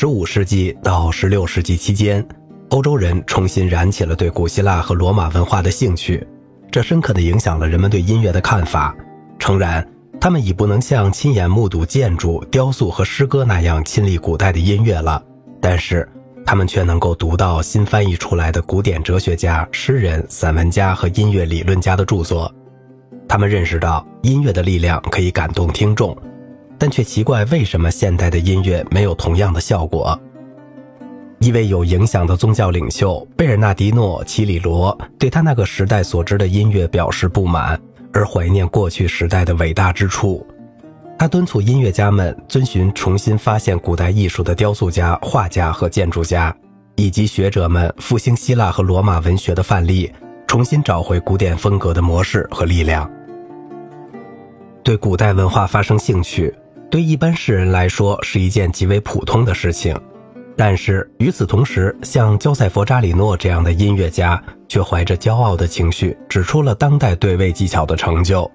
[0.00, 2.24] 15世纪到16世纪期间，
[2.68, 6.24] 欧洲人重新燃起了对古希腊和罗马文化的兴趣，
[6.70, 8.94] 这深刻地影响了人们对音乐的看法。
[9.40, 9.84] 诚然，
[10.20, 15.20] 他们已不能像亲眼目睹建筑、雕塑和诗歌那样亲历古代的音乐了，
[15.60, 16.08] 但是
[16.46, 22.48] 他们却能够读到新翻译出来的古典哲学家、诗人、散文家和音乐理论家的著作。
[23.28, 26.16] 他们认识到音乐的力量可以感动听众。
[26.78, 30.18] 但却奇怪，为什么现代的音乐没有同样的效果？
[31.40, 37.80] 一位有影响的宗教领袖贝尔纳迪诺·齐里罗对他那个时代所知的音乐表示不满，
[38.12, 40.44] 而怀念过去时代的伟大之处。
[41.18, 46.54] 他敦促音乐家们遵循重新发现古代艺术的雕塑家、画家和建筑家，
[46.94, 50.12] 以及学者们复兴希腊和罗马文学的范例，
[50.46, 53.08] 重新找回古典风格的模式和力量。
[54.82, 56.52] 对古代文化发生兴趣。
[56.90, 59.94] 对一般世人来说是一件极为普通的事情，
[60.56, 68.50] 但是与此同时，像焦塞佛·扎里诺这样的音乐家却怀着骄傲的情绪，指出了当代对位技巧的成就。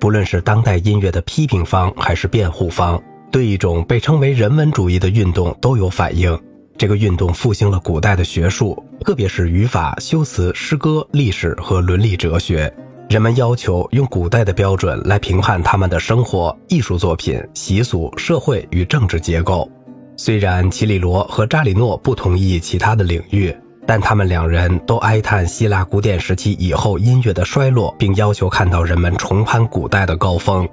[0.00, 6.38] 不论是当代音乐的批评方还是辩护方，对一种被称为人文主义的运动都有反应。
[6.78, 12.72] 这个运动复兴了古代的学术，特别是语法、修辞、诗歌、历史和伦理哲学。
[13.08, 19.70] 人们要求用古代的标准来评判他们的生活、艺术作品、习俗、社会与政治结构。
[20.16, 30.68] 虽然齐里罗和扎里诺不同意其他的领域，但他们两人都哀叹希腊古典时期以后音乐的衰落，并要求看到人们重攀古代的高峰。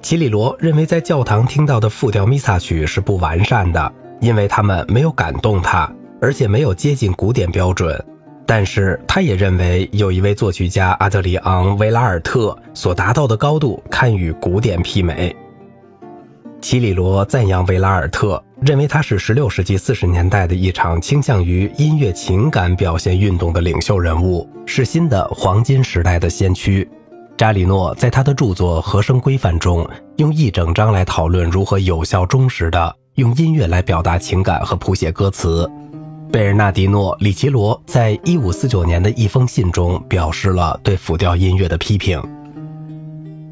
[0.00, 8.02] 齐里罗认为，在教堂听到的复调弥撒曲是不完善的，因为他们没有感动他，而且没有接近古典标准。
[8.44, 15.34] 但是，他也认为有一位作曲家阿德里昂·维拉尔特所达到的高度堪与古典媲美。
[16.60, 26.88] 齐里罗赞扬维拉尔特，认为他是16世纪40年代的一场倾向于音乐情感表现运动的领袖人物，是新的黄金时代的先驱。
[27.36, 35.68] 扎里诺在他的著作《和声规范》中，用一整章来讨论如何有效、忠实地用音乐来表达情感和谱写歌词。
[36.32, 42.18] 贝尔纳迪诺·里奇罗在一五四九年的一封信中表示了对复调音乐的批评。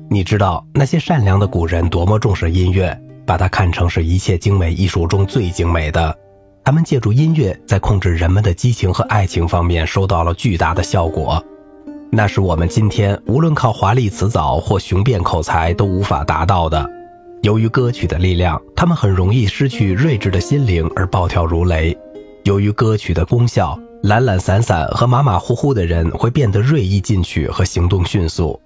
[0.08, 6.16] 你知道那些善良的古人多么重视音乐，把它看成是一切精美艺术中最精美的。
[6.64, 11.44] 他们借助音乐在控制人们的激情和爱情方面收到了巨大的效果，
[12.10, 16.88] 那是我们今天无论靠华丽辞藻或雄辩口才都无法达到的。
[17.42, 21.94] 由于歌曲的力量，他们很容易失去睿智的心灵而暴跳如雷。
[22.44, 28.58] 由于歌曲的功效，懒懒散散和马马虎虎的人会变得锐意进取和行动迅速，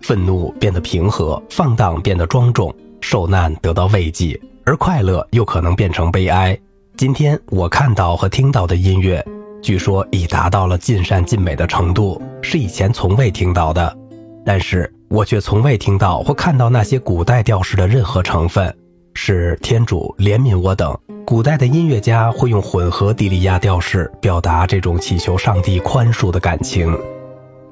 [0.00, 6.58] 愤怒变得平和，放荡变得庄重，受难得到慰藉，而快乐又可能变成悲哀。
[6.96, 9.24] 今天我看到和听到的音乐，
[9.62, 13.96] 据说已达到了尽善尽美的程度，是以前从未听到的。
[14.44, 18.74] 但是我却从未听到或看到那些古代调式的任何成分。
[19.20, 20.96] 是天主怜悯我等。
[21.26, 26.96] 古代的音乐家会用混合迪利亚调式表达这种祈求上帝宽恕的感情，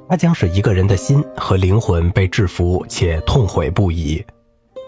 [0.09, 4.23] 它将使一个人的心和灵魂被制服且痛悔不已，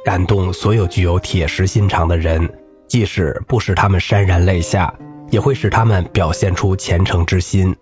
[0.04, 2.46] 感动所有具有铁石心肠的人，
[2.88, 4.92] 即使不使他们潸然泪下，
[5.30, 7.74] 也会使他们表现出虔诚之心。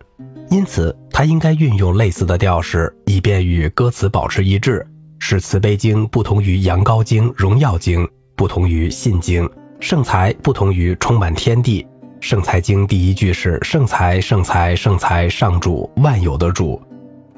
[0.51, 4.87] 因此，他应该运用类似的调式，以便与歌词保持一致，
[5.19, 8.07] 使慈悲经不同于羊羔经、荣耀经。
[8.37, 9.49] 不同于信经，
[9.81, 11.87] 圣才不同于充满天地。
[12.21, 16.81] 圣才经第一句是圣才，圣才，圣才，上主，万有的主。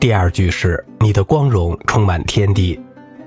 [0.01, 2.79] 第二句是你的光荣充满天地，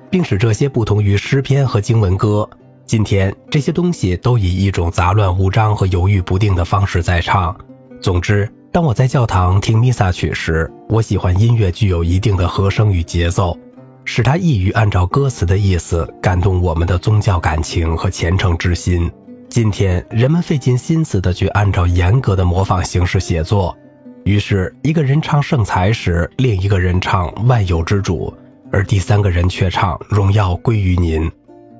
[0.09, 2.47] 并使这些不同于诗篇和经文歌。
[2.85, 7.55] 今天这些东西都以一种杂乱无章和犹豫不定的方式在唱。
[8.01, 13.57] 总之，当我在教堂听弥撒曲时，我喜欢音乐具有一定的和声与节奏。
[14.03, 19.09] 使他易于按照歌词的意思感动我们的宗教感情和虔诚之心。
[19.47, 23.77] 今天人们费尽心思的去按照严格的模仿形式写作，
[24.23, 28.33] 于是一个人唱圣才时，另一个人唱万有之主，
[28.71, 31.29] 而第三个人却唱荣耀归于您。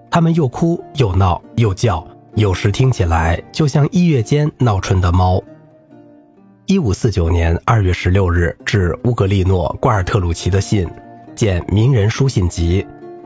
[0.10, 5.42] 他们又哭又闹又叫，有时听起来就像一月间闹春的猫。
[6.66, 10.88] 一五四九年二月十六日致乌格利诺·瓜尔特鲁奇的信。
[11.42, 12.84] 见《名人书信集》，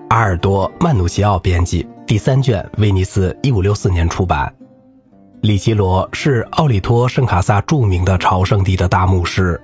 [0.07, 4.49] 阿尔多·曼努奇奥编辑，第三卷，威尼斯，一五六四年出版。
[5.41, 9.59] 里奇罗是奥里托·圣卡萨著名的朝圣地的大牧师。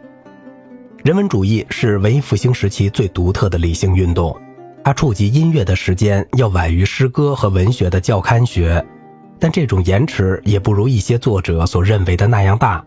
[1.01, 4.37] 人文主义是文艺复兴时期最独特的理性运动，
[4.83, 8.85] 它触及音乐的时间要晚于诗歌和文学的教刊学。
[9.39, 12.83] 但这种延迟也不如一些作者所认为的那样大。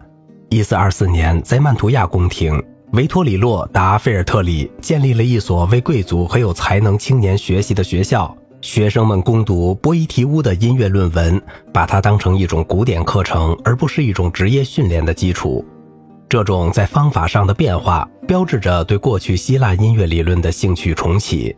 [0.50, 2.62] 一四二四年，在曼图亚宫廷，
[2.94, 11.42] 维托里洛·达菲尔特里建立了一所为贵族和有才能青年学习的学校，学生们攻读波伊提乌的音乐论文，
[11.72, 15.64] 把它当成一种古典课程，而不是一种职业训练的基础。
[16.28, 21.56] 这种在方法上的变化，标志着对过去希腊音乐理论的兴趣重启。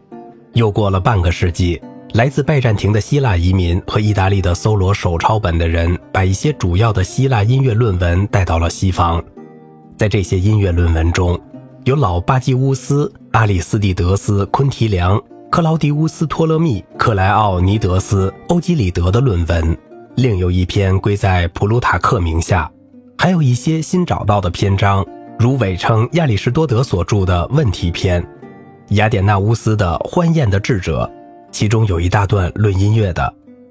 [0.55, 1.79] 又过了半个世纪。
[2.13, 9.23] 来自拜占庭的希腊移民和意大利的搜罗手抄本的人，把一些主要的希腊音乐论文带到了西方。
[9.97, 11.41] 在这些音乐论文中，
[11.85, 15.19] 有老巴基乌斯、阿里斯蒂德斯、昆提良、
[15.51, 19.77] 克劳迪乌斯、托勒密、克莱奥尼德斯、欧几里得的论文，
[20.17, 22.71] 另有一篇归在普鲁塔克名下，
[23.17, 25.03] 还有一些新找到的篇章，
[25.39, 28.23] 如伪称亚里士多德所著的问题篇，
[28.91, 31.11] 雅典娜乌斯的《欢宴的智者》。
[31.51, 33.23] 其中有一大段论音乐的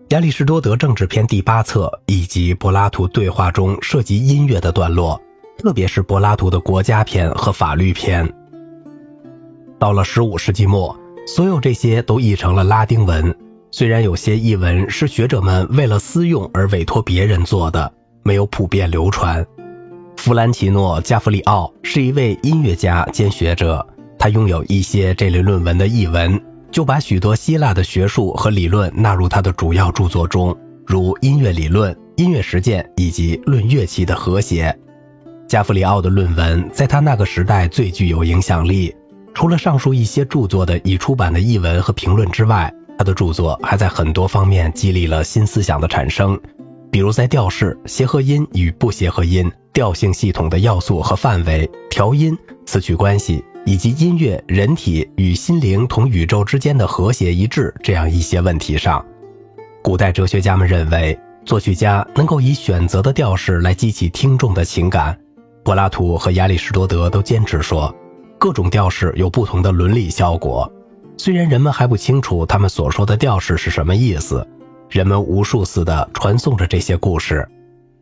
[0.16, 5.22] 《亚里士多德政治篇》第八册，以及柏拉图对话中涉及音乐的段落，
[5.58, 8.28] 特别是柏拉图的国家篇和法律篇。
[9.80, 10.96] 到了十五世纪末，
[11.28, 13.36] 所有这些都译成了拉丁文。
[13.72, 17.92] 虽然有些译文是学者们为了私用而委托别人做的，
[18.24, 19.46] 没有普遍流传。
[20.16, 23.86] 弗兰奇诺·加弗里奥是一位音乐家兼学者，
[24.18, 26.42] 他拥有一些这类论文的译文。
[26.72, 30.54] 就把许多希腊的学术和理论纳入他的主要著作中，
[30.86, 34.78] 如音乐理论、音乐实践以及论乐器的和谐。
[35.48, 38.96] 加弗里奥的论文在他那个时代最具有影响力。
[39.34, 46.40] 除了上述一些著作的已出版的译文和评论之外，他的著作还在很多方面激励了新思想的产生，
[46.92, 53.44] 比如在调式、协和音与不协和音、调性系统的要素和范围、调音、词曲关系。
[53.68, 59.04] 以及音乐、人体与心灵同宇宙之间的和谐一致这样一些问题上，
[59.82, 65.18] 古代哲学家们认为，作曲家能够以选择的调式来激起听众的情感。
[65.66, 67.92] 柏拉图和亚里士多德都坚持说，
[68.38, 70.72] 各种调式有不同的伦理效果。
[71.18, 74.48] 虽然人们还不清楚他们所说的调式是什么意思，
[74.92, 77.50] 人们无数次地传颂着这些故事。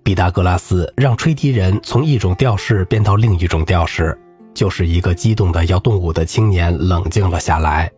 [0.04, 4.20] 毕达哥拉斯让吹笛人从一种调式变到另一种调式。
[4.54, 7.90] 就是一个激动的要动武的青年冷静了下来。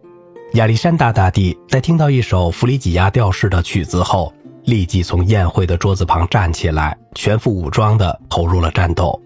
[0.53, 4.31] 亚历山大大帝在听到一首弗里吉亚调式的曲子后，
[4.63, 9.19] 立即从宴会的桌子旁站起来，全副武装地投入了战斗。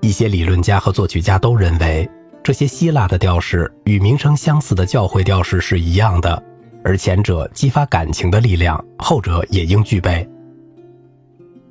[0.00, 2.08] 一些理论家和作曲家都认为，
[2.42, 6.42] 这些希腊的调式与名声相似的教会调式是一样的，
[6.84, 10.28] 而前者激发感情的力量，后者也应具备。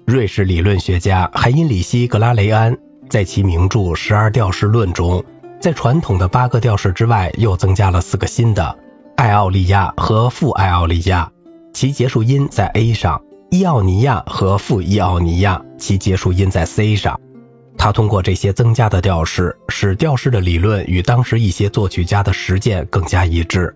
[0.05, 2.75] 瑞士理论学家海因里希·格拉雷安。
[3.07, 5.23] 在其名著《十二调式论》中，
[5.61, 8.77] 在传统的八个调式之外，又增加了四个新的：
[9.15, 11.31] 艾奥利亚和副艾奥利亚，
[11.71, 13.15] 其结束音在 A 上；
[13.51, 17.19] 伊奥尼亚和副伊奥尼亚，其结束音在 C 上。
[17.85, 23.71] 他通过这些增加的调式，使调式的理论与当时一些作曲家的实践更加一致。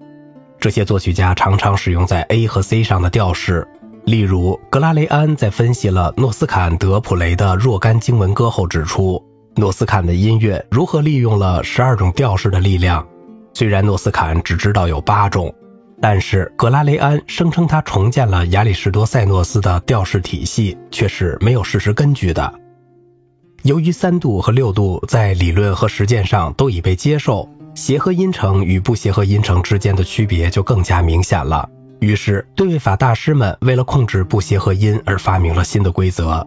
[0.60, 3.68] 这些作曲家常常使用在 A 和 C 上的调式。
[4.06, 9.24] 例如，格拉雷安在分析了诺斯坎德普雷的若干经文歌后指出，
[9.56, 13.08] 诺斯坎的音乐如何利用了十二种调式的力量。
[13.54, 15.54] 虽然诺斯坎只知道有八种，
[16.02, 22.59] 但是格拉雷安声称他重建了亚里士多塞诺斯的调式体系，却是没有事实根据的。
[23.64, 31.68] 由于三度和六度在理论和实践上都已被接受，协和音程与不协和音程之间的区别就更加明显了。
[32.00, 36.46] 于是，对位法大师们为了控制不协和音而发明了新的规则。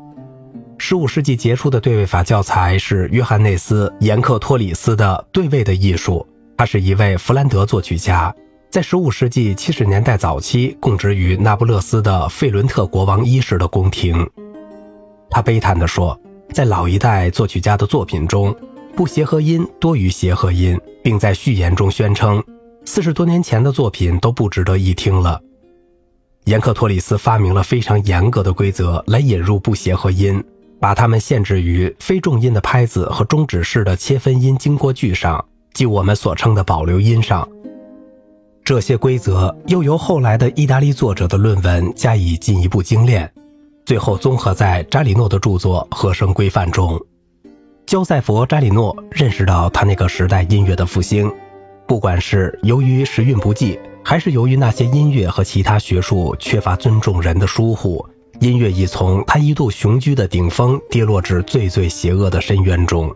[0.78, 6.26] 十五世纪杰出的对位法教材是约翰内斯·严克托里斯的《对位的艺术》，
[6.57, 8.35] 他是一位弗兰德作曲家，
[8.71, 14.26] 在十五世纪七十年代早期供职于那不勒斯的费伦特国王一世的宫廷。
[15.31, 16.19] 他悲叹地说，
[16.53, 18.55] 在老一代作曲家的作品中，
[18.95, 22.43] 不协和音多于协和音，并在序言中宣称。
[22.85, 25.41] 四十多年前的作品都不值得一听了。
[26.45, 30.43] 严克托里斯发明了非常严格的规则来引入不协和音，
[30.81, 35.43] 把它们限制于非重音的拍子和终止式的切分音经过句上，
[35.73, 37.49] 即我们所称的保留音上。
[38.65, 43.33] 这些规则又由后来的意大利作者的论文加以进一步精炼，
[43.85, 47.01] 最后综合在扎里诺的著作《和声规范》中。
[47.85, 51.31] 焦塞佛·扎里诺认识到他那个时代音乐的复兴。
[51.87, 58.07] 不管是由于时运不济，还是由于那些音乐和其他学术缺乏尊重人的疏忽，
[58.41, 63.15] 音乐已从他一度雄居的顶峰跌落至最最邪恶的深渊中。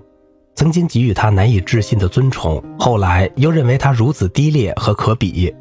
[0.56, 5.54] 曾经给予他难以置信的尊崇，后来又认为他如此低劣和可比。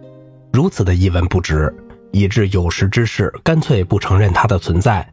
[0.51, 1.73] 如此的一文不值，
[2.15, 5.05] 以致有识之士干脆不承认它的存在。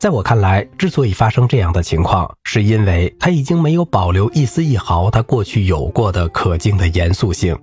[0.00, 7.56] 在我看来，之所以发生这样的情况，是因为它已经没有保留一丝一毫它过去有过的可敬的严肃性，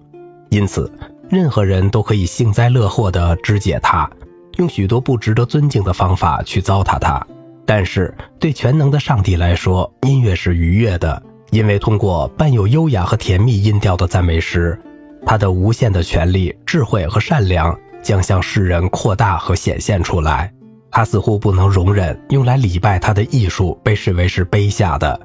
[0.50, 0.89] 因此，
[1.29, 4.10] 任何人都可以幸灾乐祸地肢解它，
[4.56, 7.22] 用许多不值得尊敬的方法去糟蹋它。
[7.65, 14.79] 但是，对全能的上帝来说，音乐是愉悦的，因为通过伴有优雅和甜蜜音调的赞美诗，
[15.25, 20.49] 他的无限的权力、智慧和善良将向世人扩大和显现出来。
[20.89, 25.19] 他似乎不能容忍用来礼拜他的艺术被视为是卑下的，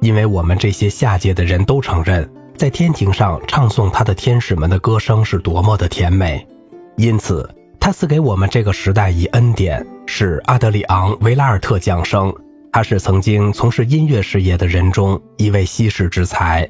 [0.00, 6.44] 因为我们这些下界的人都承认，在天庭上唱诵他的天使们的歌声是多么的甜美，
[6.96, 7.48] 因此。
[7.78, 12.34] 他赐给我们这个时代以恩典，是阿德里昂·维拉尔特降生。
[12.72, 16.68] 他是曾经从事音乐事业的人中一位稀世之才。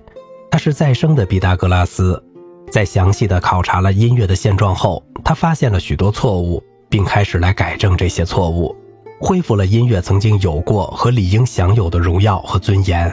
[0.50, 2.22] 他是再生的毕达哥拉斯。
[2.70, 8.74] 在详细的考察了音乐的现状后，他发现了许多错误，并开始来改正这些错误，
[9.20, 13.12] 恢复了音乐曾经有过和理应享有的荣耀和尊严。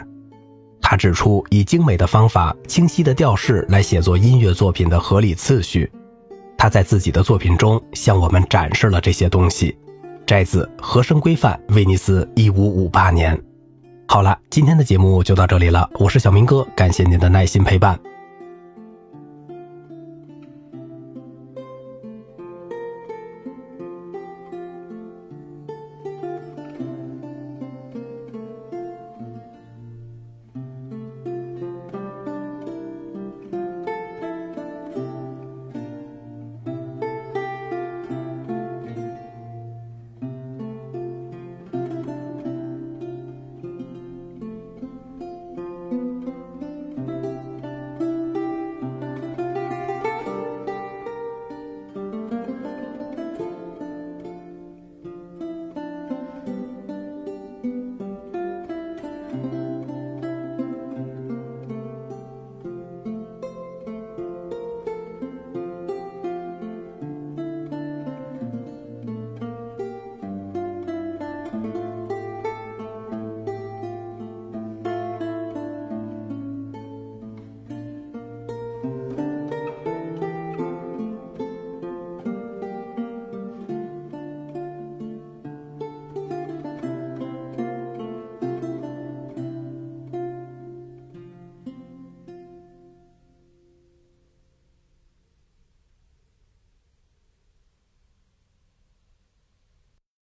[0.81, 5.89] 他指出，以精美的方法、清晰的调式来写作音乐作品的合理次序。
[6.57, 9.77] 他在自己的作品中向我们展示了这些东西，
[10.25, 13.39] 摘自《和声规范》，威尼斯，一五五八年。
[14.07, 17.98] 好了，今天的节目就到这里了，我是小明哥，感谢您的耐心陪伴。